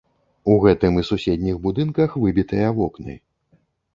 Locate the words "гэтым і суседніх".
0.63-1.59